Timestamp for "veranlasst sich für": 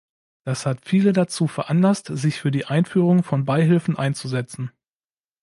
1.47-2.49